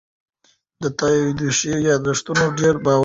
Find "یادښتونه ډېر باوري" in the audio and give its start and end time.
1.89-2.97